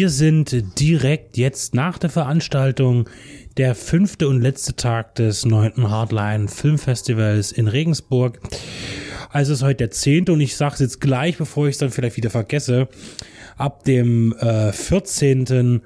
[0.00, 3.06] Wir sind direkt jetzt nach der Veranstaltung
[3.58, 8.40] der fünfte und letzte Tag des neunten Hardline Filmfestivals in Regensburg.
[9.28, 11.90] Also ist heute der zehnte und ich sage es jetzt gleich, bevor ich es dann
[11.90, 12.88] vielleicht wieder vergesse.
[13.58, 15.82] Ab dem äh, 14.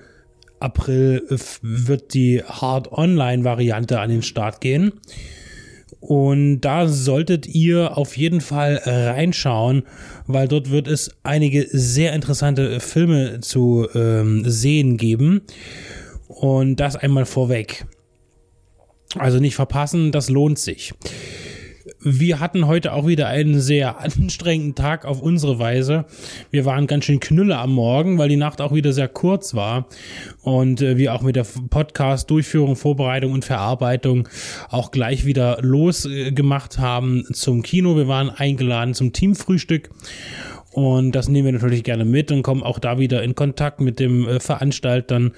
[0.60, 1.24] April
[1.60, 4.92] wird die Hard Online Variante an den Start gehen.
[6.00, 9.84] Und da solltet ihr auf jeden Fall reinschauen,
[10.26, 15.42] weil dort wird es einige sehr interessante Filme zu ähm, sehen geben.
[16.28, 17.86] Und das einmal vorweg.
[19.16, 20.92] Also nicht verpassen, das lohnt sich
[22.00, 26.06] wir hatten heute auch wieder einen sehr anstrengenden Tag auf unsere Weise.
[26.50, 29.86] Wir waren ganz schön knülle am Morgen, weil die Nacht auch wieder sehr kurz war
[30.42, 34.28] und äh, wir auch mit der Podcast-Durchführung, Vorbereitung und Verarbeitung
[34.70, 37.96] auch gleich wieder losgemacht haben zum Kino.
[37.96, 39.90] Wir waren eingeladen zum Teamfrühstück.
[40.72, 44.00] Und das nehmen wir natürlich gerne mit und kommen auch da wieder in Kontakt mit
[44.00, 45.32] dem äh, Veranstaltern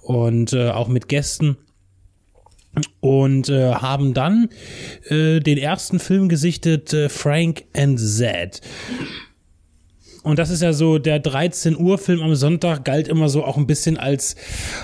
[0.00, 1.56] und äh, auch mit Gästen
[3.00, 4.48] und äh, haben dann
[5.08, 8.60] äh, den ersten Film gesichtet, äh, Frank and Zed.
[10.26, 13.56] Und das ist ja so, der 13 Uhr Film am Sonntag galt immer so auch
[13.56, 14.34] ein bisschen als,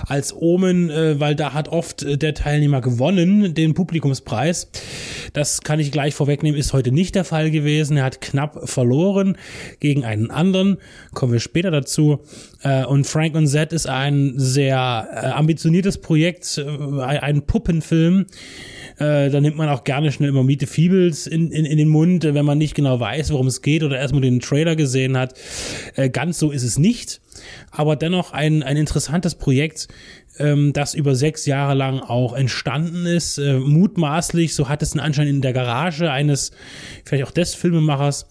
[0.06, 4.70] als Omen, äh, weil da hat oft äh, der Teilnehmer gewonnen, den Publikumspreis.
[5.32, 7.96] Das kann ich gleich vorwegnehmen, ist heute nicht der Fall gewesen.
[7.96, 9.36] Er hat knapp verloren
[9.80, 10.78] gegen einen anderen.
[11.12, 12.20] Kommen wir später dazu.
[12.62, 18.26] Äh, und Frank und Z ist ein sehr äh, ambitioniertes Projekt, äh, ein Puppenfilm
[18.98, 22.44] da nimmt man auch gerne schnell immer Miete Fiebels in, in, in den Mund, wenn
[22.44, 25.31] man nicht genau weiß, worum es geht oder erstmal den Trailer gesehen hat.
[25.96, 27.20] Äh, ganz so ist es nicht,
[27.70, 29.88] aber dennoch ein, ein interessantes Projekt,
[30.38, 33.38] ähm, das über sechs Jahre lang auch entstanden ist.
[33.38, 36.52] Äh, mutmaßlich, so hat es einen Anschein in der Garage eines,
[37.04, 38.26] vielleicht auch des Filmemachers.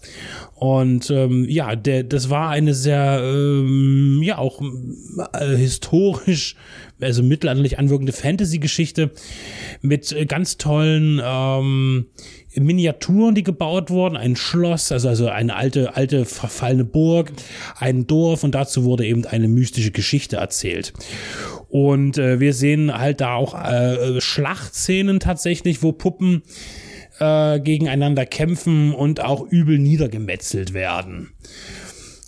[0.54, 4.62] Und ähm, ja, der, das war eine sehr, ähm, ja, auch
[5.32, 6.56] äh, historisch,
[7.00, 9.10] also mittelalterlich anwirkende Fantasy-Geschichte
[9.80, 12.06] mit äh, ganz tollen ähm,
[12.54, 17.32] Miniaturen, die gebaut wurden, ein Schloss, also, also eine alte, alte verfallene Burg,
[17.78, 20.92] ein Dorf und dazu wurde eben eine mystische Geschichte erzählt.
[21.68, 26.42] Und äh, wir sehen halt da auch äh, Schlachtszenen tatsächlich, wo Puppen
[27.18, 31.32] äh, gegeneinander kämpfen und auch übel niedergemetzelt werden.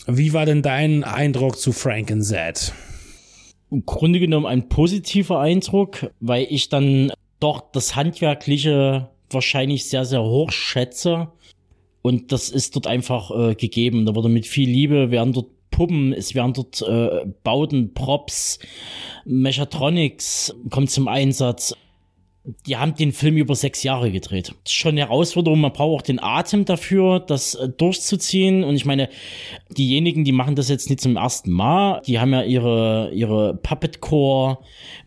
[0.06, 2.72] Wie war denn dein Eindruck zu Frank and Zed?
[3.70, 10.22] Im Grunde genommen ein positiver Eindruck, weil ich dann doch das Handwerkliche wahrscheinlich sehr, sehr
[10.22, 11.28] hoch schätze.
[12.02, 14.04] Und das ist dort einfach äh, gegeben.
[14.04, 18.60] Da wurde mit viel Liebe, werden dort Puppen, es werden dort äh, Bauten, Props,
[19.24, 21.74] Mechatronics kommt zum Einsatz.
[22.66, 24.54] Die haben den Film über sechs Jahre gedreht.
[24.68, 25.60] Schon eine Herausforderung.
[25.60, 28.64] Man braucht auch den Atem dafür, das äh, durchzuziehen.
[28.64, 29.08] Und ich meine,
[29.70, 32.02] diejenigen, die machen das jetzt nicht zum ersten Mal.
[32.06, 34.58] Die haben ja ihre, ihre Puppet Core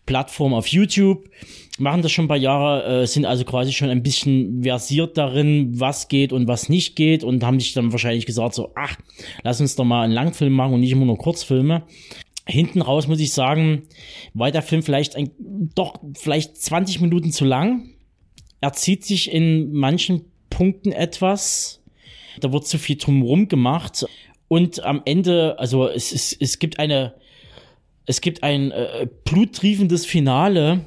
[0.04, 1.30] Plattform auf YouTube
[1.78, 5.78] machen das schon ein paar Jahre, äh, sind also quasi schon ein bisschen versiert darin,
[5.80, 8.96] was geht und was nicht geht und haben sich dann wahrscheinlich gesagt so, ach,
[9.42, 11.84] lass uns doch mal einen Langfilm machen und nicht immer nur Kurzfilme.
[12.46, 13.82] Hinten raus muss ich sagen,
[14.32, 15.30] war der Film vielleicht ein,
[15.74, 17.90] doch vielleicht 20 Minuten zu lang.
[18.60, 21.82] Er zieht sich in manchen Punkten etwas.
[22.40, 24.06] Da wird zu viel drumherum gemacht.
[24.48, 27.14] Und am Ende, also es, es, es gibt eine,
[28.06, 30.86] es gibt ein äh, bluttriefendes Finale,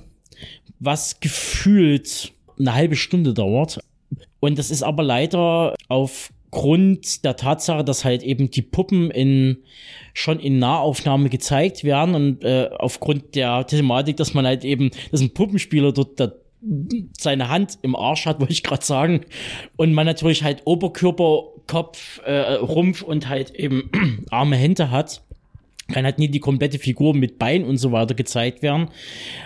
[0.81, 3.79] was gefühlt eine halbe Stunde dauert.
[4.39, 9.57] Und das ist aber leider aufgrund der Tatsache, dass halt eben die Puppen in
[10.13, 15.21] schon in Nahaufnahme gezeigt werden und äh, aufgrund der Thematik, dass man halt eben, dass
[15.21, 16.35] ein Puppenspieler dort der,
[17.17, 19.21] seine Hand im Arsch hat, wollte ich gerade sagen,
[19.77, 23.89] und man natürlich halt Oberkörper, Kopf, äh, Rumpf und halt eben
[24.31, 25.21] arme Hände hat
[25.91, 28.89] kann halt nie die komplette Figur mit Bein und so weiter gezeigt werden,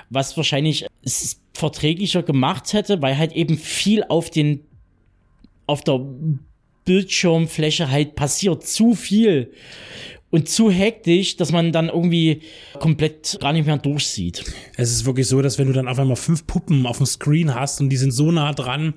[0.09, 4.61] was wahrscheinlich es verträglicher gemacht hätte, weil halt eben viel auf den
[5.67, 5.99] auf der
[6.83, 9.51] Bildschirmfläche halt passiert, zu viel
[10.35, 12.41] und zu hektisch, dass man dann irgendwie
[12.77, 14.43] komplett gar nicht mehr durchsieht.
[14.75, 17.55] Es ist wirklich so, dass wenn du dann auf einmal fünf Puppen auf dem Screen
[17.55, 18.95] hast und die sind so nah dran,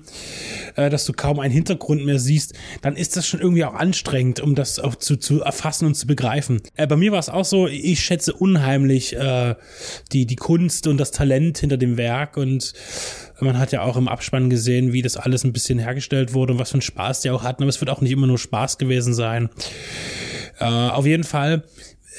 [0.75, 4.41] äh, dass du kaum einen Hintergrund mehr siehst, dann ist das schon irgendwie auch anstrengend,
[4.41, 6.61] um das auch zu, zu erfassen und zu begreifen.
[6.75, 9.55] Äh, bei mir war es auch so, ich schätze unheimlich äh,
[10.11, 12.73] die, die Kunst und das Talent hinter dem Werk und
[13.41, 16.59] man hat ja auch im Abspann gesehen, wie das alles ein bisschen hergestellt wurde und
[16.59, 18.77] was für einen Spaß die auch hatten, aber es wird auch nicht immer nur Spaß
[18.77, 19.49] gewesen sein.
[20.59, 21.63] Äh, auf jeden Fall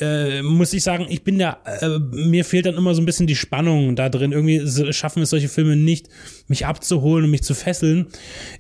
[0.00, 3.26] äh, muss ich sagen, ich bin da, äh, mir fehlt dann immer so ein bisschen
[3.26, 4.32] die Spannung da drin.
[4.32, 6.08] Irgendwie schaffen es solche Filme nicht,
[6.48, 8.06] mich abzuholen und mich zu fesseln.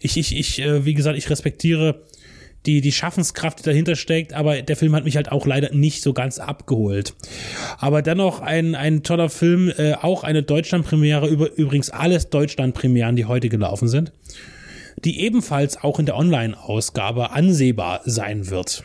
[0.00, 2.02] Ich, ich, ich, äh, wie gesagt, ich respektiere
[2.66, 6.02] die, die Schaffenskraft, die dahinter steckt, aber der Film hat mich halt auch leider nicht
[6.02, 7.14] so ganz abgeholt.
[7.78, 13.24] Aber dennoch ein, ein toller Film, äh, auch eine Deutschlandpremiere, über, übrigens alles Deutschlandpremieren, die
[13.24, 14.12] heute gelaufen sind,
[15.04, 18.84] die ebenfalls auch in der Online-Ausgabe ansehbar sein wird.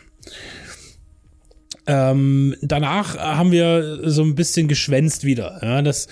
[1.88, 5.60] Ähm, danach haben wir so ein bisschen geschwänzt wieder.
[5.62, 6.08] Ja, das,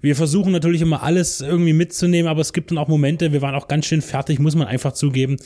[0.00, 3.54] wir versuchen natürlich immer alles irgendwie mitzunehmen, aber es gibt dann auch Momente, wir waren
[3.54, 5.36] auch ganz schön fertig, muss man einfach zugeben.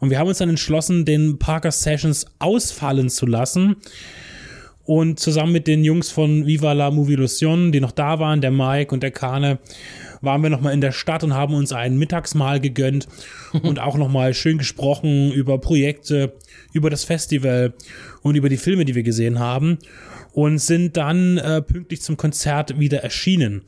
[0.00, 3.76] Und wir haben uns dann entschlossen, den Parker Sessions ausfallen zu lassen.
[4.84, 8.92] Und zusammen mit den Jungs von Viva la Movilusion, die noch da waren, der Mike
[8.92, 9.60] und der Kane,
[10.20, 13.08] waren wir nochmal in der Stadt und haben uns ein Mittagsmahl gegönnt
[13.62, 16.34] und auch nochmal schön gesprochen über Projekte,
[16.72, 17.72] über das Festival
[18.22, 19.78] und über die Filme, die wir gesehen haben
[20.32, 23.62] und sind dann äh, pünktlich zum Konzert wieder erschienen.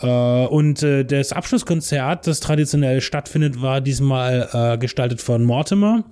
[0.00, 0.06] Äh,
[0.46, 6.04] und äh, das Abschlusskonzert, das traditionell stattfindet, war diesmal äh, gestaltet von Mortimer.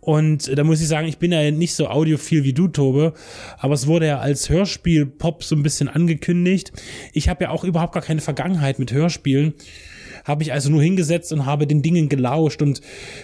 [0.00, 3.12] Und da muss ich sagen, ich bin ja nicht so audiophil wie du, Tobe,
[3.58, 6.72] aber es wurde ja als Hörspiel-Pop so ein bisschen angekündigt.
[7.12, 9.54] Ich habe ja auch überhaupt gar keine Vergangenheit mit Hörspielen
[10.24, 12.60] habe ich also nur hingesetzt und habe den Dingen gelauscht.
[12.60, 12.80] Und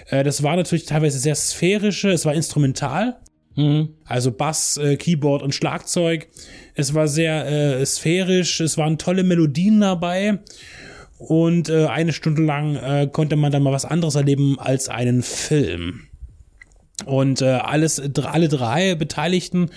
[0.09, 3.17] äh, das war natürlich teilweise sehr sphärische, es war instrumental.
[3.55, 3.91] Mhm.
[4.05, 6.29] Also Bass, äh, Keyboard und Schlagzeug.
[6.75, 10.41] Es war sehr äh, sphärisch, es waren tolle Melodien dabei.
[11.19, 15.23] Und äh, eine Stunde lang äh, konnte man dann mal was anderes erleben als einen
[15.23, 16.06] Film.
[17.05, 19.71] Und äh, alles, alle drei Beteiligten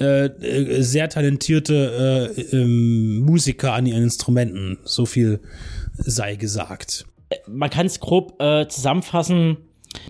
[0.00, 4.78] äh, äh, sehr talentierte äh, ähm, Musiker an ihren Instrumenten.
[4.84, 5.40] So viel
[5.98, 7.04] sei gesagt.
[7.46, 9.58] Man kann es grob äh, zusammenfassen.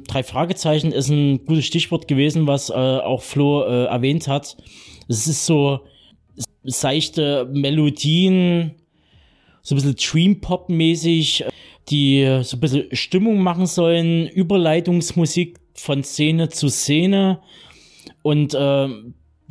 [0.07, 4.57] Drei Fragezeichen ist ein gutes Stichwort gewesen, was äh, auch Flo äh, erwähnt hat.
[5.09, 5.81] Es ist so
[6.63, 8.77] seichte Melodien,
[9.63, 11.45] so ein bisschen Dream-Pop-mäßig,
[11.89, 17.41] die so ein bisschen Stimmung machen sollen, Überleitungsmusik von Szene zu Szene
[18.23, 18.89] und äh,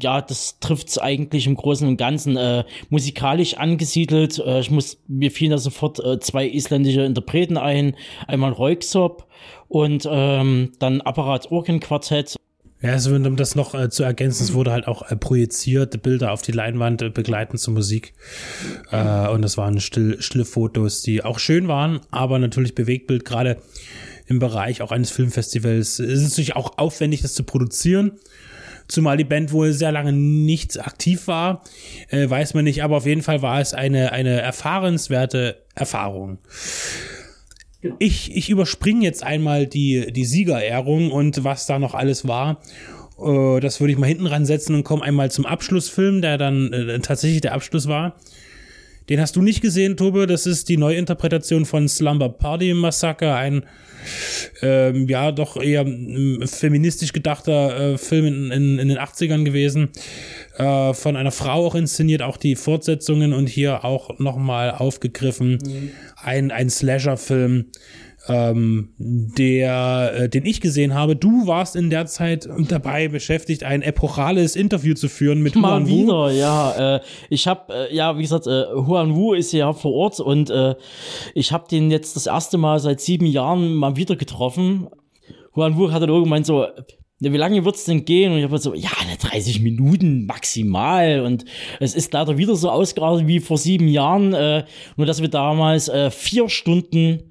[0.01, 2.37] ja, das trifft's eigentlich im Großen und Ganzen.
[2.37, 7.95] Äh, musikalisch angesiedelt, äh, ich muss, mir fielen da sofort äh, zwei isländische Interpreten ein.
[8.27, 9.27] Einmal Reuksop
[9.67, 12.35] und ähm, dann Apparat Orgenquartett.
[12.81, 16.31] Ja, also um das noch äh, zu ergänzen, es wurde halt auch äh, projiziert, Bilder
[16.31, 18.13] auf die Leinwand äh, begleitend zur Musik.
[18.91, 23.57] Äh, und das waren still, stille Fotos, die auch schön waren, aber natürlich Bewegtbild, gerade
[24.29, 25.99] im Bereich auch eines Filmfestivals.
[25.99, 28.13] Es ist natürlich auch aufwendig, das zu produzieren.
[28.87, 31.63] Zumal die Band wohl sehr lange nicht aktiv war,
[32.09, 36.39] äh, weiß man nicht, aber auf jeden Fall war es eine, eine erfahrenswerte Erfahrung.
[37.99, 42.61] Ich, ich überspringe jetzt einmal die, die Siegerehrung und was da noch alles war.
[43.19, 46.99] Äh, das würde ich mal hinten ransetzen und komme einmal zum Abschlussfilm, der dann äh,
[46.99, 48.15] tatsächlich der Abschluss war.
[49.09, 50.27] Den hast du nicht gesehen, Tobe.
[50.27, 53.63] Das ist die Neuinterpretation von Slumber Party Massacre, ein
[54.61, 59.89] ähm, ja doch eher ähm, feministisch gedachter äh, Film in, in, in, den 80ern gewesen.
[60.57, 65.59] Äh, von einer Frau auch inszeniert, auch die Fortsetzungen und hier auch nochmal aufgegriffen.
[65.63, 65.91] Mhm.
[66.15, 67.65] Ein, ein Slasher-Film
[68.27, 71.15] ähm, der, äh, den ich gesehen habe.
[71.15, 75.89] Du warst in der Zeit dabei beschäftigt, ein epochales Interview zu führen mit Mal Huan
[75.89, 76.03] Wu.
[76.03, 76.95] wieder, ja.
[76.95, 80.49] Äh, ich habe, äh, ja, wie gesagt, äh, Huan Wu ist ja vor Ort und
[80.49, 80.75] äh,
[81.33, 84.87] ich habe den jetzt das erste Mal seit sieben Jahren mal wieder getroffen.
[85.55, 86.65] Huan Wu hat dann irgendwann so,
[87.19, 88.31] wie lange wird's denn gehen?
[88.31, 88.89] Und ich habe so, ja,
[89.21, 91.21] 30 Minuten maximal.
[91.21, 91.45] Und
[91.79, 94.33] es ist leider wieder so ausgerastet wie vor sieben Jahren.
[94.33, 94.63] Äh,
[94.95, 97.28] nur, dass wir damals äh, vier Stunden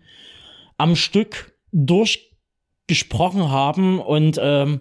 [0.78, 4.80] am Stück durchgesprochen haben und ähm,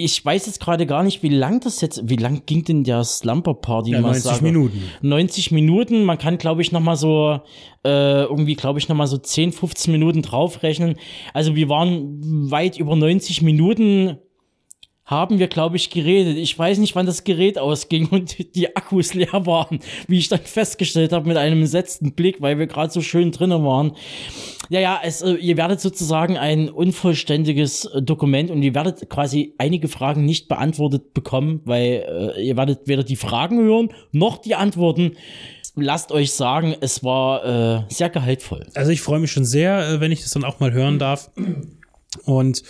[0.00, 3.02] ich weiß jetzt gerade gar nicht, wie lang das jetzt, wie lang ging denn der
[3.02, 3.90] Slumber Party?
[3.90, 4.44] Ja, 90 sage?
[4.44, 4.82] Minuten.
[5.02, 6.04] 90 Minuten.
[6.04, 7.40] Man kann, glaube ich, noch mal so
[7.84, 10.96] äh, irgendwie, glaube ich, noch mal so 10, 15 Minuten draufrechnen.
[11.34, 14.18] Also wir waren weit über 90 Minuten
[15.08, 16.36] haben wir, glaube ich, geredet.
[16.36, 20.40] Ich weiß nicht, wann das Gerät ausging und die Akkus leer waren, wie ich dann
[20.40, 23.92] festgestellt habe mit einem entsetzten Blick, weil wir gerade so schön drinnen waren.
[24.68, 29.54] Ja, ja, es, äh, ihr werdet sozusagen ein unvollständiges äh, Dokument und ihr werdet quasi
[29.56, 34.54] einige Fragen nicht beantwortet bekommen, weil äh, ihr werdet weder die Fragen hören noch die
[34.54, 35.12] Antworten
[35.80, 38.66] lasst euch sagen, es war äh, sehr gehaltvoll.
[38.74, 41.30] Also ich freue mich schon sehr, äh, wenn ich das dann auch mal hören darf.
[42.28, 42.62] Und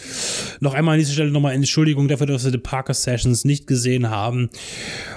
[0.61, 4.09] noch einmal an dieser Stelle nochmal Entschuldigung dafür, dass wir die Parker Sessions nicht gesehen
[4.09, 4.50] haben.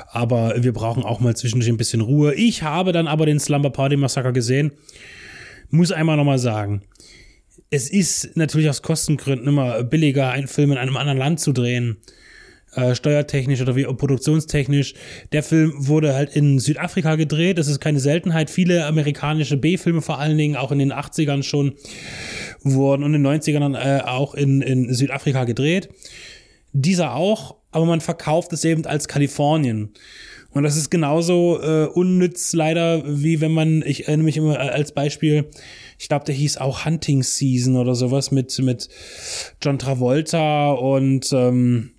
[0.08, 2.34] Aber wir brauchen auch mal zwischendurch ein bisschen Ruhe.
[2.34, 4.72] Ich habe dann aber den Slumber Party Massaker gesehen.
[5.70, 6.82] Muss einmal nochmal sagen.
[7.70, 11.98] Es ist natürlich aus Kostengründen immer billiger, einen Film in einem anderen Land zu drehen.
[12.76, 14.94] Äh, steuertechnisch oder wie produktionstechnisch.
[15.32, 17.58] Der Film wurde halt in Südafrika gedreht.
[17.58, 18.50] Das ist keine Seltenheit.
[18.50, 21.74] Viele amerikanische B-Filme, vor allen Dingen auch in den 80ern schon,
[22.62, 25.90] wurden und in den 90ern äh, auch in, in Südafrika gedreht.
[26.74, 29.92] Dieser auch, aber man verkauft es eben als Kalifornien.
[30.54, 34.92] Und das ist genauso äh, unnütz leider, wie wenn man, ich erinnere mich immer als
[34.92, 35.50] Beispiel,
[35.98, 38.90] ich glaube, der hieß auch Hunting Season oder sowas mit, mit
[39.62, 41.91] John Travolta und ähm,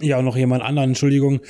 [0.00, 1.40] ja, noch jemand anderen, Entschuldigung,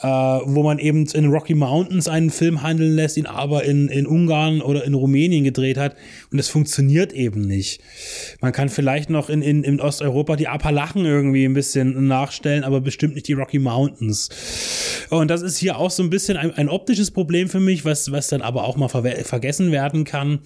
[0.00, 4.06] äh, wo man eben in Rocky Mountains einen Film handeln lässt, ihn aber in, in
[4.06, 5.96] Ungarn oder in Rumänien gedreht hat.
[6.30, 7.80] Und das funktioniert eben nicht.
[8.40, 12.80] Man kann vielleicht noch in, in, in Osteuropa die Appalachen irgendwie ein bisschen nachstellen, aber
[12.80, 14.28] bestimmt nicht die Rocky Mountains.
[15.10, 18.12] Und das ist hier auch so ein bisschen ein, ein optisches Problem für mich, was,
[18.12, 20.40] was dann aber auch mal ver vergessen werden kann.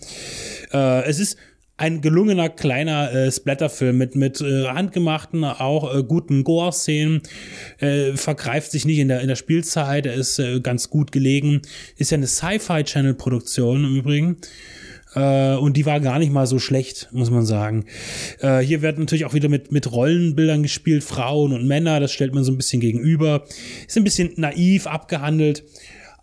[0.72, 1.36] Äh, es ist
[1.76, 7.22] ein gelungener kleiner äh, Splatterfilm mit, mit äh, handgemachten, auch äh, guten Gore-Szenen,
[7.78, 11.62] äh, vergreift sich nicht in der, in der Spielzeit, er ist äh, ganz gut gelegen,
[11.96, 14.36] ist ja eine Sci-Fi-Channel-Produktion im Übrigen.
[15.14, 17.84] Äh, und die war gar nicht mal so schlecht, muss man sagen.
[18.40, 22.34] Äh, hier wird natürlich auch wieder mit, mit Rollenbildern gespielt, Frauen und Männer, das stellt
[22.34, 23.44] man so ein bisschen gegenüber.
[23.86, 25.64] Ist ein bisschen naiv abgehandelt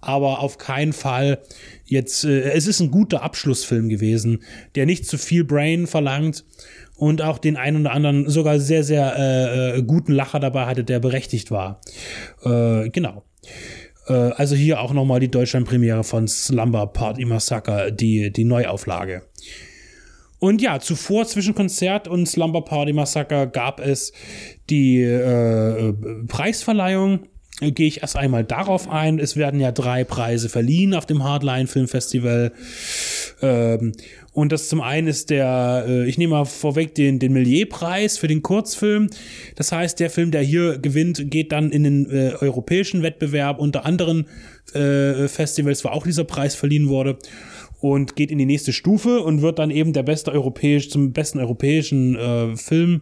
[0.01, 1.39] aber auf keinen Fall
[1.85, 4.43] jetzt, äh, es ist ein guter Abschlussfilm gewesen,
[4.75, 6.45] der nicht zu viel Brain verlangt
[6.95, 10.83] und auch den einen oder anderen sogar sehr, sehr äh, äh guten Lacher dabei hatte,
[10.83, 11.81] der berechtigt war.
[12.43, 13.23] Äh, genau.
[14.07, 19.23] Äh, also hier auch nochmal die Deutschlandpremiere von Slumber Party Massacre, die, die Neuauflage.
[20.39, 24.13] Und ja, zuvor zwischen Konzert und Slumber Party Massacre gab es
[24.69, 25.93] die äh,
[26.27, 27.27] Preisverleihung
[27.59, 29.19] gehe ich erst einmal darauf ein.
[29.19, 32.51] Es werden ja drei Preise verliehen auf dem Hardline Film Festival.
[33.41, 33.91] Ähm,
[34.31, 38.27] und das zum einen ist der, äh, ich nehme mal vorweg den, den Millier-Preis für
[38.27, 39.09] den Kurzfilm.
[39.55, 43.85] Das heißt, der Film, der hier gewinnt, geht dann in den äh, europäischen Wettbewerb unter
[43.85, 44.27] anderen
[44.73, 47.17] äh, Festivals, wo auch dieser Preis verliehen wurde.
[47.81, 51.39] Und geht in die nächste Stufe und wird dann eben der beste europäisch, zum besten
[51.39, 53.01] europäischen äh, Film,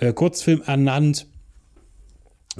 [0.00, 1.26] äh, Kurzfilm ernannt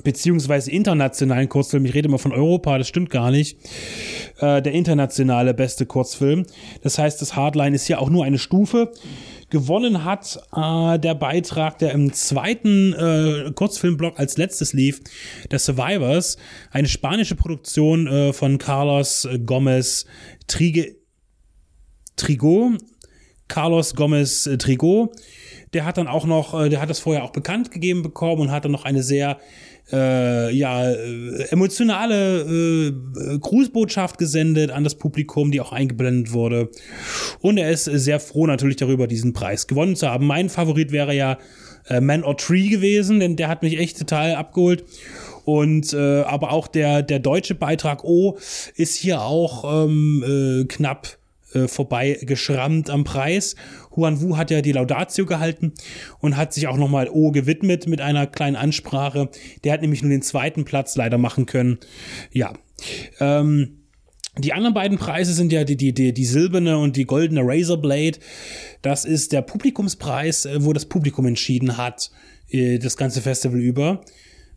[0.02, 1.84] beziehungsweise internationalen Kurzfilm.
[1.84, 3.58] Ich rede immer von Europa, das stimmt gar nicht.
[4.38, 6.46] Äh, der internationale beste Kurzfilm.
[6.82, 8.92] Das heißt, das Hardline ist hier auch nur eine Stufe.
[9.50, 15.00] Gewonnen hat äh, der Beitrag, der im zweiten äh, Kurzfilmblock als letztes lief,
[15.50, 16.38] der Survivors,
[16.70, 20.06] eine spanische Produktion äh, von Carlos Gomez
[20.46, 20.96] Trige,
[22.16, 22.72] Trigo.
[23.48, 25.12] Carlos Gomez Trigo.
[25.74, 28.50] Der hat dann auch noch, äh, der hat das vorher auch bekannt gegeben bekommen und
[28.50, 29.38] hat dann noch eine sehr
[29.92, 36.70] äh, ja, äh, emotionale äh, Grußbotschaft gesendet an das Publikum, die auch eingeblendet wurde.
[37.40, 40.26] Und er ist sehr froh natürlich darüber, diesen Preis gewonnen zu haben.
[40.26, 41.38] Mein Favorit wäre ja
[41.88, 44.84] äh, Man or Tree gewesen, denn der hat mich echt total abgeholt.
[45.44, 48.38] Und äh, aber auch der, der deutsche Beitrag O
[48.76, 51.18] ist hier auch ähm, äh, knapp
[51.54, 53.56] äh, vorbei geschrammt am Preis.
[53.94, 55.72] Huan Wu hat ja die Laudatio gehalten
[56.20, 59.28] und hat sich auch nochmal O gewidmet mit einer kleinen Ansprache.
[59.64, 61.78] Der hat nämlich nur den zweiten Platz leider machen können.
[62.32, 62.52] Ja.
[63.20, 63.78] Ähm,
[64.38, 68.18] die anderen beiden Preise sind ja die, die, die, die silberne und die goldene Razorblade.
[68.80, 72.10] Das ist der Publikumspreis, äh, wo das Publikum entschieden hat,
[72.48, 74.02] äh, das ganze Festival über.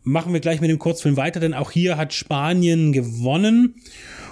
[0.03, 3.75] Machen wir gleich mit dem Kurzfilm weiter, denn auch hier hat Spanien gewonnen.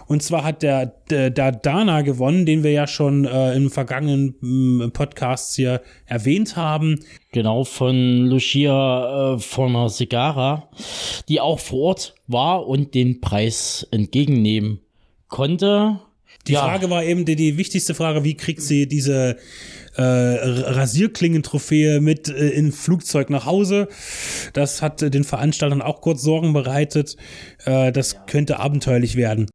[0.08, 4.82] Und zwar hat der, der, der Dana gewonnen, den wir ja schon äh, im vergangenen
[4.82, 7.00] äh, Podcast hier erwähnt haben.
[7.32, 10.70] Genau, von Lucia äh, von Segara,
[11.30, 14.80] die auch vor Ort war und den Preis entgegennehmen
[15.28, 16.00] konnte.
[16.48, 16.62] Die ja.
[16.62, 19.38] Frage war eben die, die wichtigste Frage, wie kriegt sie diese
[19.96, 23.88] äh, Rasierklingentrophäe mit äh, in Flugzeug nach Hause.
[24.54, 27.16] Das hat äh, den Veranstaltern auch kurz Sorgen bereitet.
[27.66, 29.48] Äh, das könnte abenteuerlich werden.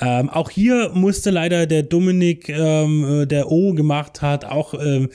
[0.00, 5.10] Ähm, auch hier musste leider der Dominik, ähm, äh, der O gemacht hat, auch ähm,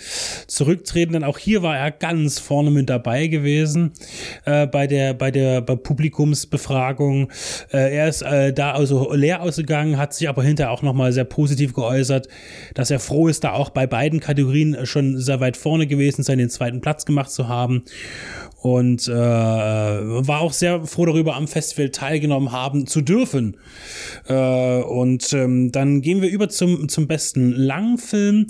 [0.47, 3.93] zurücktreten, denn auch hier war er ganz vorne mit dabei gewesen
[4.45, 7.31] äh, bei der bei der bei Publikumsbefragung.
[7.71, 11.25] Äh, er ist äh, da also leer ausgegangen, hat sich aber hinterher auch nochmal sehr
[11.25, 12.27] positiv geäußert,
[12.73, 16.37] dass er froh ist, da auch bei beiden Kategorien schon sehr weit vorne gewesen sein,
[16.37, 17.83] den zweiten Platz gemacht zu haben
[18.65, 23.57] und äh, war auch sehr froh darüber, am Festival teilgenommen haben zu dürfen.
[24.27, 28.47] Äh, und ähm, dann gehen wir über zum, zum besten Langfilm.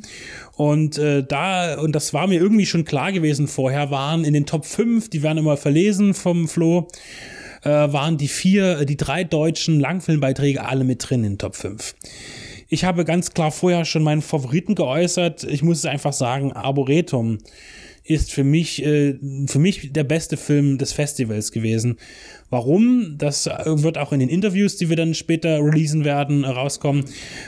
[0.53, 4.45] Und äh, da, und das war mir irgendwie schon klar gewesen vorher, waren in den
[4.45, 6.87] Top 5, die werden immer verlesen vom Flo,
[7.63, 11.93] äh, waren die vier, die drei deutschen Langfilmbeiträge alle mit drin in den Top 5.
[12.69, 15.43] Ich habe ganz klar vorher schon meinen Favoriten geäußert.
[15.43, 17.39] Ich muss es einfach sagen, Arboretum
[18.05, 21.97] ist für mich, äh, für mich der beste Film des Festivals gewesen.
[22.51, 23.15] Warum?
[23.17, 27.05] Das wird auch in den Interviews, die wir dann später releasen werden, rauskommen,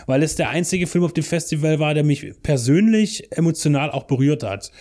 [0.07, 4.43] weil es der einzige Film auf dem Festival war, der mich persönlich emotional auch berührt
[4.43, 4.71] hat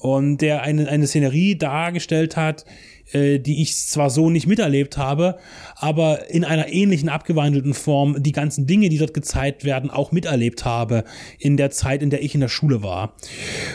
[0.00, 2.66] und der eine, eine Szenerie dargestellt hat,
[3.12, 5.38] äh, die ich zwar so nicht miterlebt habe,
[5.76, 10.64] aber in einer ähnlichen abgewandelten Form die ganzen Dinge, die dort gezeigt werden, auch miterlebt
[10.64, 11.04] habe
[11.38, 13.14] in der Zeit, in der ich in der Schule war.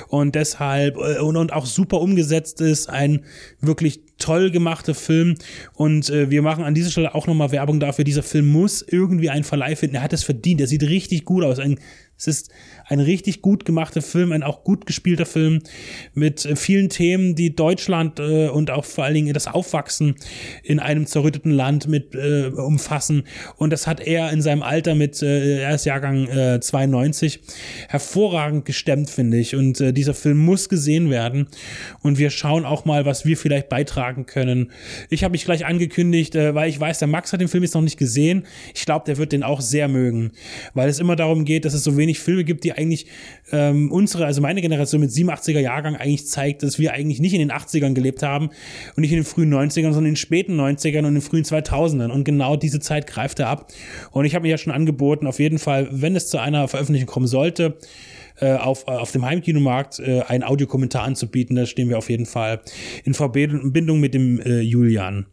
[0.07, 3.23] Und deshalb äh, und, und auch super umgesetzt ist, ein
[3.59, 5.35] wirklich toll gemachter Film.
[5.73, 9.29] Und äh, wir machen an dieser Stelle auch nochmal Werbung dafür, dieser Film muss irgendwie
[9.29, 11.79] einen Verleih finden, er hat es verdient, er sieht richtig gut aus, ein
[12.21, 12.51] es ist
[12.91, 15.59] ein richtig gut gemachter Film, ein auch gut gespielter Film
[16.13, 20.15] mit äh, vielen Themen, die Deutschland äh, und auch vor allen Dingen das Aufwachsen
[20.63, 23.23] in einem zerrütteten Land mit äh, umfassen.
[23.57, 27.39] Und das hat er in seinem Alter mit, äh, er ist Jahrgang äh, 92,
[27.89, 29.55] hervorragend gestemmt, finde ich.
[29.55, 31.47] Und äh, dieser Film muss gesehen werden.
[32.01, 34.71] Und wir schauen auch mal, was wir vielleicht beitragen können.
[35.09, 37.73] Ich habe mich gleich angekündigt, äh, weil ich weiß, der Max hat den Film jetzt
[37.73, 38.43] noch nicht gesehen.
[38.75, 40.31] Ich glaube, der wird den auch sehr mögen,
[40.73, 43.05] weil es immer darum geht, dass es so wenig wenig Filme gibt, die eigentlich
[43.51, 47.39] ähm, unsere, also meine Generation mit 87er Jahrgang eigentlich zeigt, dass wir eigentlich nicht in
[47.39, 48.49] den 80ern gelebt haben
[48.95, 51.43] und nicht in den frühen 90ern, sondern in den späten 90ern und in den frühen
[51.43, 52.09] 2000ern.
[52.09, 53.71] Und genau diese Zeit greift er ab.
[54.11, 57.07] Und ich habe mir ja schon angeboten, auf jeden Fall, wenn es zu einer Veröffentlichung
[57.07, 57.77] kommen sollte,
[58.39, 61.55] äh, auf, äh, auf dem Heimkinomarkt äh, einen Audiokommentar anzubieten.
[61.55, 62.61] Da stehen wir auf jeden Fall
[63.03, 65.27] in Verbindung mit dem äh, Julian.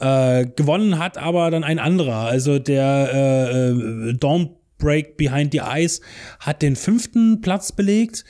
[0.00, 5.58] Äh, gewonnen hat aber dann ein anderer, also der äh, äh Dawn Break Behind the
[5.58, 6.00] Eyes
[6.40, 8.24] hat den fünften Platz belegt.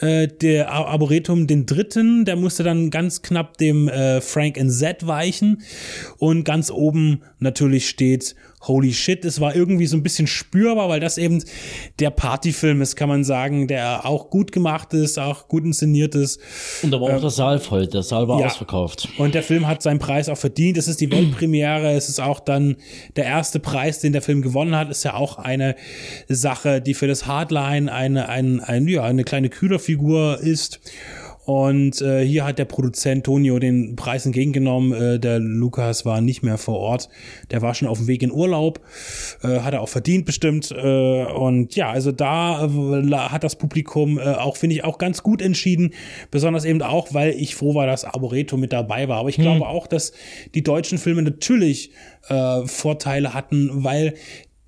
[0.00, 2.24] Äh, der Arboretum den dritten.
[2.24, 5.62] Der musste dann ganz knapp dem äh, Frank and Z weichen.
[6.18, 8.34] Und ganz oben natürlich steht
[8.68, 11.42] holy shit, es war irgendwie so ein bisschen spürbar, weil das eben
[11.98, 16.40] der Partyfilm ist, kann man sagen, der auch gut gemacht ist, auch gut inszeniert ist.
[16.82, 18.46] Und da war auch äh, der Saal voll, der Saal war ja.
[18.46, 19.08] ausverkauft.
[19.18, 20.76] Und der Film hat seinen Preis auch verdient.
[20.76, 22.76] Es ist die Weltpremiere, es ist auch dann
[23.16, 25.76] der erste Preis, den der Film gewonnen hat, ist ja auch eine
[26.28, 30.80] Sache, die für das Hardline eine, ein, ein, ja, eine kleine Kühlerfigur ist.
[31.44, 34.92] Und äh, hier hat der Produzent Tonio den Preis entgegengenommen.
[34.92, 37.08] Äh, der Lukas war nicht mehr vor Ort.
[37.50, 38.80] Der war schon auf dem Weg in Urlaub.
[39.42, 40.70] Äh, hat er auch verdient bestimmt.
[40.70, 45.22] Äh, und ja, also da äh, hat das Publikum äh, auch, finde ich, auch ganz
[45.22, 45.92] gut entschieden.
[46.30, 49.18] Besonders eben auch, weil ich froh war, dass Arboreto mit dabei war.
[49.18, 49.44] Aber ich hm.
[49.44, 50.12] glaube auch, dass
[50.54, 51.90] die deutschen Filme natürlich
[52.28, 54.14] äh, Vorteile hatten, weil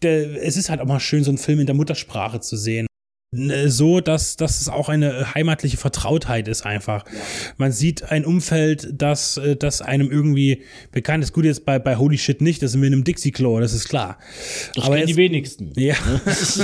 [0.02, 2.86] der, es ist halt auch mal schön, so einen Film in der Muttersprache zu sehen
[3.32, 7.04] so, dass, dass es auch eine heimatliche Vertrautheit ist einfach.
[7.06, 7.20] Ja.
[7.56, 10.62] Man sieht ein Umfeld, das, äh, das einem irgendwie
[10.92, 11.32] bekannt ist.
[11.32, 13.88] Gut, jetzt bei, bei Holy Shit nicht, das sind wir in einem Dixie-Klo, das ist
[13.88, 14.18] klar.
[14.74, 15.72] Das Aber jetzt, die wenigsten.
[15.76, 15.96] Ja.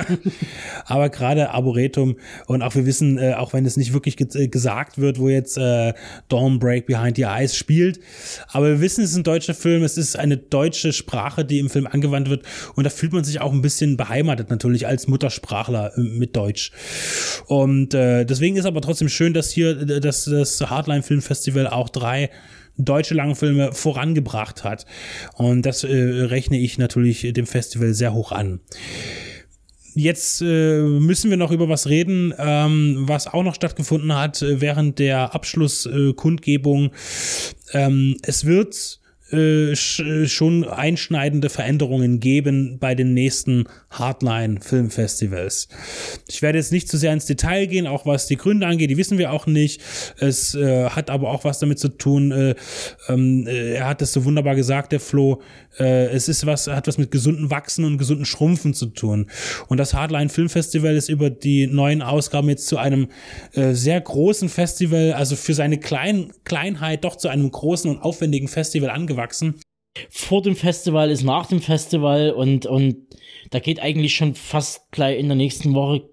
[0.87, 4.48] Aber gerade Arboretum und auch wir wissen, äh, auch wenn es nicht wirklich ge äh,
[4.48, 5.92] gesagt wird, wo jetzt äh,
[6.29, 8.01] Dawn Break Behind the Eyes spielt,
[8.48, 11.68] aber wir wissen, es ist ein deutscher Film, es ist eine deutsche Sprache, die im
[11.68, 12.44] Film angewandt wird
[12.77, 16.62] und da fühlt man sich auch ein bisschen beheimatet natürlich als Muttersprachler äh, mit Deutsch.
[16.62, 16.72] Deutsch.
[17.46, 21.66] Und äh, deswegen ist aber trotzdem schön, dass hier äh, dass das Hardline Film Festival
[21.66, 22.31] auch drei
[22.79, 24.87] deutsche Langfilme vorangebracht hat.
[25.35, 28.61] Und das äh, rechne ich natürlich dem Festival sehr hoch an.
[29.94, 34.62] Jetzt äh, müssen wir noch über was reden, ähm, was auch noch stattgefunden hat äh,
[34.62, 36.92] während der Abschlusskundgebung.
[37.75, 39.01] ähm, es wird
[39.33, 45.68] äh, schon einschneidende Veränderungen geben bei den nächsten Hardline-Filmfestivals.
[46.28, 48.96] Ich werde jetzt nicht zu sehr ins Detail gehen, auch was die Gründe angeht, die
[48.96, 49.81] wissen wir auch nicht.
[50.18, 52.55] Es äh, hat aber auch was damit zu tun, äh,
[53.09, 55.42] ähm, äh, er hat es so wunderbar gesagt, der Flo,
[55.78, 59.31] äh, es ist was, hat was mit gesunden Wachsen und gesunden Schrumpfen zu tun.
[59.68, 63.09] Und das Hardline Filmfestival ist über die neuen Ausgaben jetzt zu einem
[63.52, 68.48] äh, sehr großen Festival, also für seine Klein Kleinheit doch zu einem großen und aufwendigen
[68.48, 69.61] Festival angewachsen.
[70.11, 72.96] Vor dem Festival ist nach dem Festival und, und
[73.53, 76.09] da geht eigentlich schon fast gleich in der nächsten Woche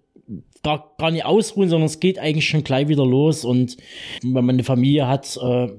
[0.61, 3.77] gar, gar nicht ausruhen, sondern es geht eigentlich schon gleich wieder los und
[4.21, 5.69] wenn man eine Familie hat, äh,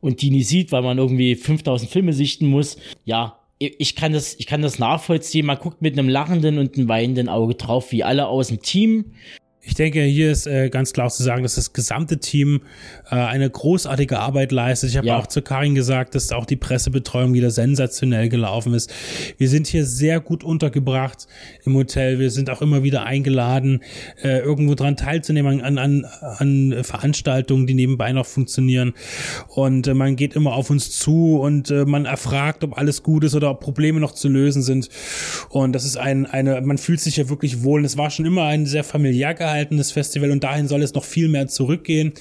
[0.00, 2.76] und die nie sieht, weil man irgendwie 5000 Filme sichten muss.
[3.04, 5.46] Ja, ich kann das, ich kann das nachvollziehen.
[5.46, 9.14] Man guckt mit einem lachenden und einem weinenden Auge drauf, wie alle aus dem Team.
[9.68, 12.62] Ich denke, hier ist äh, ganz klar zu sagen, dass das gesamte Team
[13.10, 14.88] äh, eine großartige Arbeit leistet.
[14.88, 15.18] Ich habe ja.
[15.18, 18.90] auch zu Karin gesagt, dass auch die Pressebetreuung wieder sensationell gelaufen ist.
[19.36, 21.26] Wir sind hier sehr gut untergebracht
[21.66, 22.18] im Hotel.
[22.18, 23.82] Wir sind auch immer wieder eingeladen,
[24.22, 26.06] äh, irgendwo dran teilzunehmen an, an,
[26.38, 28.94] an Veranstaltungen, die nebenbei noch funktionieren.
[29.48, 33.22] Und äh, man geht immer auf uns zu und äh, man erfragt, ob alles gut
[33.22, 34.88] ist oder ob Probleme noch zu lösen sind.
[35.50, 37.80] Und das ist ein, eine, man fühlt sich ja wirklich wohl.
[37.80, 40.94] Und es war schon immer ein sehr familiär gehalten zurückhaltendes Festival und dahin soll es
[40.94, 42.12] noch viel mehr zurückgehen.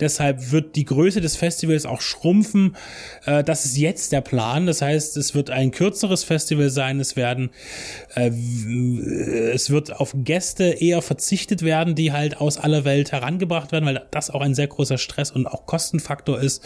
[0.00, 2.76] Deshalb wird die Größe des Festivals auch schrumpfen.
[3.24, 4.66] Äh, das ist jetzt der Plan.
[4.66, 7.00] Das heißt, es wird ein kürzeres Festival sein.
[7.00, 7.50] Es werden,
[8.14, 8.30] äh,
[9.52, 14.02] es wird auf Gäste eher verzichtet werden, die halt aus aller Welt herangebracht werden, weil
[14.10, 16.62] das auch ein sehr großer Stress und auch Kostenfaktor ist.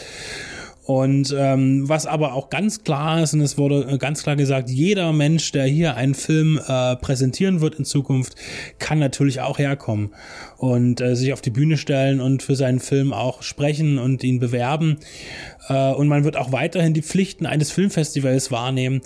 [0.87, 5.11] Und ähm, was aber auch ganz klar ist, und es wurde ganz klar gesagt, jeder
[5.11, 8.35] Mensch, der hier einen Film äh, präsentieren wird in Zukunft,
[8.79, 10.13] kann natürlich auch herkommen
[10.55, 14.39] und äh, sich auf die Bühne stellen und für seinen Film auch sprechen und ihn
[14.39, 14.99] bewerben.
[15.67, 19.01] Äh, und man wird auch weiterhin die Pflichten eines Filmfestivals wahrnehmen,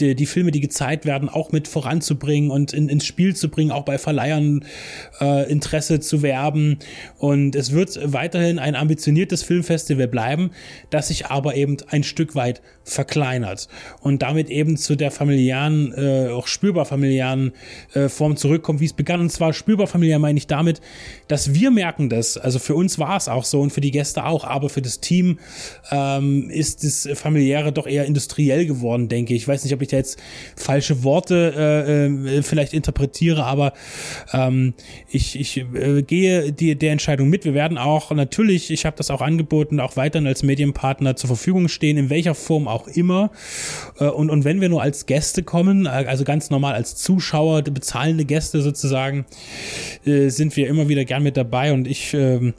[0.00, 3.70] die, die Filme, die gezeigt werden, auch mit voranzubringen und in, ins Spiel zu bringen,
[3.70, 4.64] auch bei Verleihern
[5.20, 6.78] äh, Interesse zu werben.
[7.18, 10.50] Und es wird weiterhin ein ambitioniertes Filmfestival bleiben,
[10.90, 13.68] das sich aber eben ein Stück weit verkleinert
[14.00, 17.52] und damit eben zu der familiären, äh, auch spürbar familiären
[17.94, 19.20] äh, Form zurückkommt, wie es begann.
[19.20, 20.80] Und zwar spürbar familiär meine ich damit,
[21.28, 24.24] dass wir merken das, also für uns war es auch so und für die Gäste
[24.24, 25.38] auch, aber für das Team
[26.02, 29.42] ähm, ist das familiäre doch eher industriell geworden, denke ich.
[29.42, 30.18] Ich weiß nicht, ob ich da jetzt
[30.56, 33.72] falsche Worte äh, äh, vielleicht interpretiere, aber
[34.32, 34.74] ähm,
[35.10, 37.44] ich, ich äh, gehe die, der Entscheidung mit.
[37.44, 41.68] Wir werden auch natürlich, ich habe das auch angeboten, auch weiterhin als Medienpartner zur Verfügung
[41.68, 43.30] stehen, in welcher Form auch immer.
[43.98, 47.62] Äh, und, und wenn wir nur als Gäste kommen, äh, also ganz normal als Zuschauer,
[47.62, 49.26] bezahlende Gäste sozusagen,
[50.04, 52.54] äh, sind wir immer wieder gern mit dabei und ich ähm,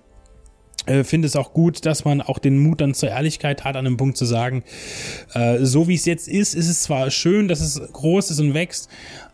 [0.85, 3.85] äh, finde es auch gut, dass man auch den Mut dann zur Ehrlichkeit hat, an
[3.85, 4.63] einem Punkt zu sagen,
[5.33, 8.53] äh, so wie es jetzt ist, ist es zwar schön, dass es groß ist und
[8.53, 8.89] wächst,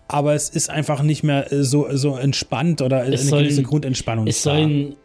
[0.08, 4.28] aber es ist einfach nicht mehr äh, so, so entspannt oder es eine gewisse Grundentspannung.
[4.28, 4.96] Es sollen,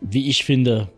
[0.00, 0.88] wie ich finde,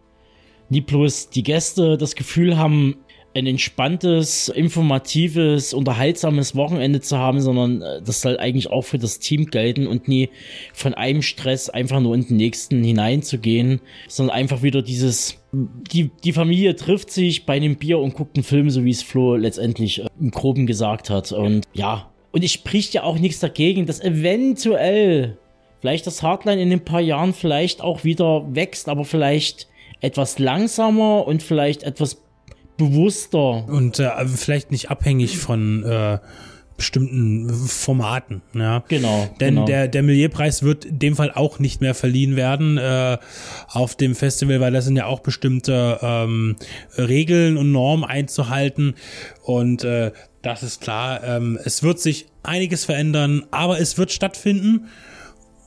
[0.69, 2.97] nie bloß die Gäste das Gefühl haben,
[3.39, 9.19] ein entspanntes, informatives, unterhaltsames Wochenende zu haben, sondern äh, das soll eigentlich auch für das
[9.19, 10.29] Team gelten und nie
[10.73, 16.33] von einem Stress einfach nur in den nächsten hineinzugehen, sondern einfach wieder dieses, die, die
[16.33, 20.01] Familie trifft sich bei einem Bier und guckt einen Film, so wie es Flo letztendlich
[20.03, 21.33] äh, im Groben gesagt hat.
[21.33, 25.39] Und ja, und ich spricht ja auch nichts dagegen, dass eventuell
[25.81, 29.69] vielleicht das Hardline in ein paar Jahren vielleicht auch wieder wächst, aber vielleicht
[30.01, 32.23] etwas langsamer und vielleicht etwas
[32.79, 33.69] bewusster.
[33.69, 36.19] Und äh, vielleicht nicht abhängig von äh,
[36.79, 38.41] bestimmten Formaten.
[38.55, 38.85] Ja.
[38.89, 39.29] Genau.
[39.41, 39.67] Denn genau.
[39.67, 43.19] Der, der Milieurpreis wird in dem Fall auch nicht mehr verliehen werden äh,
[43.69, 46.57] auf dem Festival, weil da sind ja auch bestimmte ähm,
[46.97, 48.95] Regeln und Normen einzuhalten.
[49.43, 51.23] Und äh, das ist klar.
[51.25, 54.89] Ähm, es wird sich einiges verändern, aber es wird stattfinden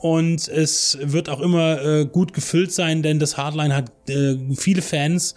[0.01, 4.81] und es wird auch immer äh, gut gefüllt sein, denn das Hardline hat äh, viele
[4.81, 5.35] Fans,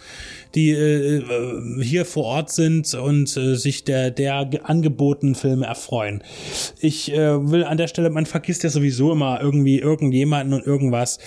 [0.54, 6.22] die äh, äh, hier vor Ort sind und äh, sich der, der angebotenen Filme erfreuen.
[6.78, 11.18] Ich äh, will an der Stelle, man vergisst ja sowieso immer irgendwie irgendjemanden und irgendwas.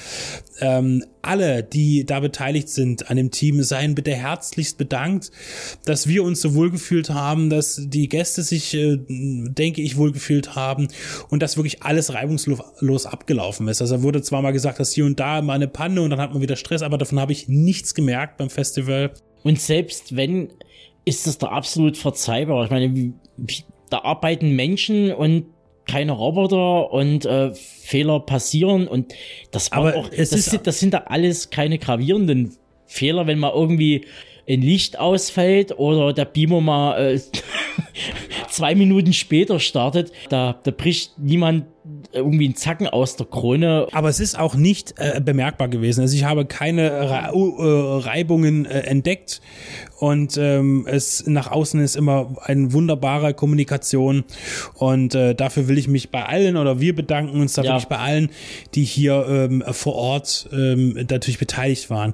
[0.60, 5.32] Ähm, alle, die da beteiligt sind an dem Team, seien bitte herzlichst bedankt,
[5.84, 10.88] dass wir uns so wohlgefühlt haben, dass die Gäste sich, äh, denke ich, wohlgefühlt haben
[11.30, 13.82] und dass wirklich alles reibungslos abgelaufen ist.
[13.82, 16.32] Also wurde zwar mal gesagt, dass hier und da mal eine Panne und dann hat
[16.32, 19.12] man wieder Stress, aber davon habe ich nichts gemerkt beim Festival.
[19.44, 20.50] Und selbst wenn,
[21.06, 22.66] ist das da absolut verzeihbar.
[22.66, 23.14] Ich meine,
[23.90, 25.46] da arbeiten Menschen und
[25.88, 29.14] keine Roboter und äh, Fehler passieren und
[29.52, 33.54] das war Aber auch, das, ist, das sind da alles keine gravierenden Fehler, wenn mal
[33.54, 34.06] irgendwie
[34.50, 37.20] ein Licht ausfällt oder der Beamer mal äh,
[38.50, 41.66] zwei Minuten später startet, da, da bricht niemand
[42.12, 43.88] irgendwie einen Zacken aus der Krone.
[43.92, 46.02] Aber es ist auch nicht äh, bemerkbar gewesen.
[46.02, 49.42] Also ich habe keine Re uh, Reibungen äh, entdeckt
[50.00, 54.26] und ähm, es nach außen ist immer eine wunderbare Kommunikation
[54.76, 57.90] und äh, dafür will ich mich bei allen oder wir bedanken uns natürlich ja.
[57.90, 58.30] bei allen,
[58.76, 62.14] die hier ähm, vor Ort ähm, natürlich beteiligt waren.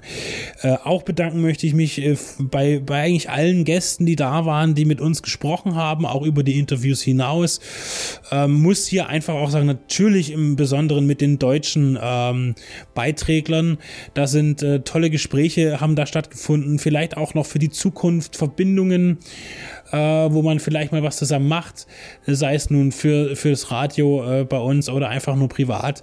[0.62, 4.76] Äh, auch bedanken möchte ich mich äh, bei, bei eigentlich allen Gästen, die da waren,
[4.76, 7.60] die mit uns gesprochen haben, auch über die Interviews hinaus.
[8.32, 12.56] Ähm, muss hier einfach auch sagen, natürlich im Besonderen mit den deutschen ähm,
[12.94, 13.78] Beiträglern.
[14.14, 19.20] Da sind äh, tolle Gespräche, haben da stattgefunden, vielleicht auch noch für die Zukunft Verbindungen
[19.94, 21.86] äh, wo man vielleicht mal was zusammen macht,
[22.26, 26.02] sei es nun für, für das Radio äh, bei uns oder einfach nur privat.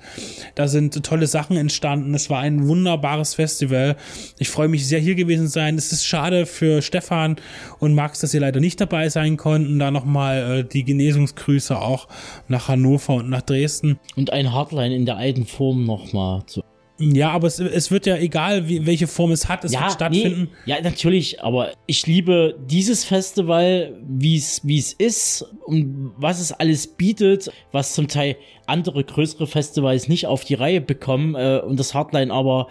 [0.54, 2.14] Da sind tolle Sachen entstanden.
[2.14, 3.96] Es war ein wunderbares Festival.
[4.38, 5.76] Ich freue mich sehr, hier gewesen zu sein.
[5.76, 7.36] Es ist schade für Stefan
[7.80, 9.80] und Max, dass sie leider nicht dabei sein konnten.
[9.80, 12.06] Da nochmal äh, die Genesungsgrüße auch
[12.46, 13.98] nach Hannover und nach Dresden.
[14.14, 16.62] Und ein Hardline in der alten Form nochmal zu
[17.00, 19.92] Ja, aber es, es wird ja egal, wie, welche Form es hat, es ja, wird
[19.92, 20.50] stattfinden.
[20.66, 26.86] Nee, ja, natürlich, aber ich liebe dieses Festival, wie es ist und was es alles
[26.86, 28.36] bietet, was zum Teil
[28.66, 32.68] andere größere Festivals nicht auf die Reihe bekommen äh, und das Hardline aber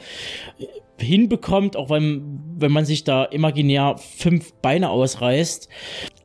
[1.00, 5.70] hinbekommt, auch wenn, wenn man sich da imaginär fünf Beine ausreißt.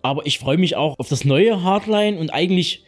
[0.02, 2.84] Aber ich freue mich auch auf das neue Hardline und eigentlich,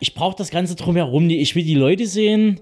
[0.00, 1.30] ich brauche das Ganze drumherum.
[1.30, 2.60] Ich will die Leute sehen,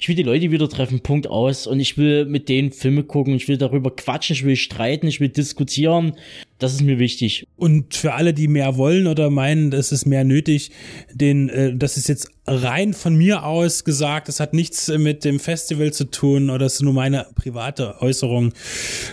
[0.00, 1.66] ich will die Leute wieder treffen, Punkt aus.
[1.66, 5.18] Und ich will mit denen Filme gucken, ich will darüber quatschen, ich will streiten, ich
[5.18, 6.12] will diskutieren.
[6.58, 7.46] Das ist mir wichtig.
[7.56, 10.70] Und für alle, die mehr wollen oder meinen, es ist mehr nötig,
[11.12, 15.38] den, äh, das ist jetzt rein von mir aus gesagt, das hat nichts mit dem
[15.38, 18.52] Festival zu tun oder das ist nur meine private Äußerung.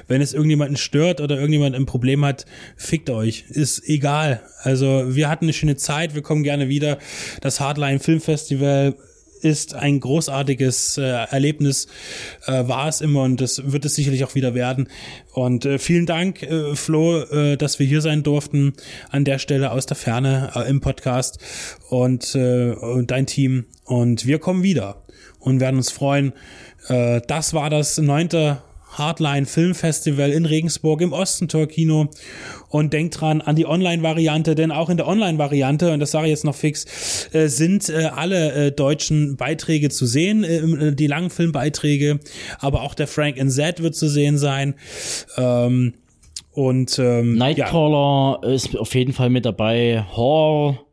[0.08, 2.46] Wenn es irgendjemanden stört oder irgendjemand ein Problem hat,
[2.78, 3.46] fickt euch.
[3.50, 4.42] Ist egal.
[4.62, 7.00] Also wir hatten eine schöne Zeit, wir kommen gerne wieder.
[7.42, 8.96] Das Hardline Filmfestival
[9.46, 11.88] ist ein großartiges äh, Erlebnis,
[12.48, 14.90] äh, war es immer und das wird es sicherlich auch wieder werden.
[15.34, 18.74] Und äh, vielen Dank, äh, Flo, äh, dass wir hier sein durften
[19.12, 21.38] an der Stelle aus der Ferne äh, im Podcast
[21.90, 23.66] und, äh, und dein Team.
[23.84, 25.04] Und wir kommen wieder
[25.40, 26.34] und werden uns freuen.
[26.88, 28.64] Äh, das war das neunte
[28.98, 32.10] Hardline Filmfestival in Regensburg im Ostentor Kino
[32.70, 36.32] und denkt dran an die Online-Variante, denn auch in der Online-Variante, und das sage ich
[36.32, 41.30] jetzt noch fix, äh, sind äh, alle äh, deutschen Beiträge zu sehen, äh, die langen
[41.30, 42.20] Filmbeiträge,
[42.60, 44.76] aber auch der Frank and Z wird zu sehen sein.
[45.38, 45.94] Ähm,
[46.52, 48.54] und ähm, Nightcrawler ja.
[48.54, 50.06] ist auf jeden Fall mit dabei.
[50.16, 50.85] Horror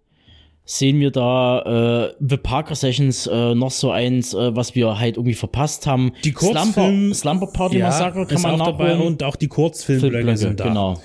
[0.65, 5.17] sehen wir da äh, The Parker Sessions äh, noch so eins, äh, was wir halt
[5.17, 6.13] irgendwie verpasst haben.
[6.25, 10.37] Die Kurzfilm, Slumber, Slumber Party ja, Massaker kann man auch dabei und auch die Kurzfilmblöcke
[10.37, 10.69] sind da.
[10.69, 11.01] Genau.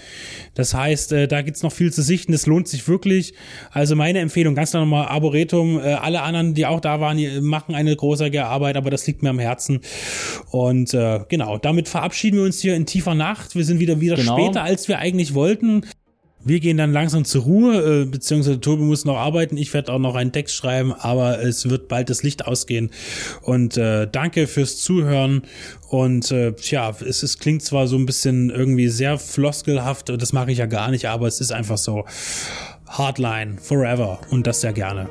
[0.58, 2.32] Das heißt, äh, da gibt's noch viel zu sichten.
[2.32, 3.36] Das lohnt sich wirklich.
[3.72, 5.80] Also meine Empfehlung, ganz nochmal Arboretum.
[5.80, 9.22] Äh, alle anderen, die auch da waren, die machen eine großartige Arbeit, aber das liegt
[9.22, 9.82] mir am Herzen.
[10.50, 13.56] Und äh, genau, damit verabschieden wir uns hier in tiefer Nacht.
[13.56, 14.36] Wir sind wieder wieder genau.
[14.36, 15.84] später, als wir eigentlich wollten.
[16.48, 19.58] Wir gehen dann langsam zur Ruhe, äh, beziehungsweise Tobi muss noch arbeiten.
[19.58, 22.90] Ich werde auch noch einen Text schreiben, aber es wird bald das Licht ausgehen.
[23.42, 25.42] Und äh, danke fürs Zuhören.
[25.90, 30.52] Und äh, tja, es, es klingt zwar so ein bisschen irgendwie sehr floskelhaft, das mache
[30.54, 32.06] ich ja gar nicht, aber es ist einfach so
[32.88, 35.10] Hardline forever und das sehr gerne.